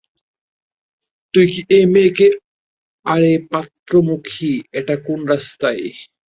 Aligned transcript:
তুই 1.33 1.45
কি 1.51 1.61
এক 1.71 1.85
মেয়েকেই 1.93 2.33
আরে 3.05 3.31
পাত্র-মুখী, 3.51 4.49
এটা 4.79 4.95
কোন 5.05 5.19
রাস্তায়? 5.31 5.85